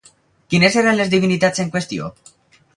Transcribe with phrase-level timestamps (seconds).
[0.53, 2.13] Quines eren les divinitats en qüestió?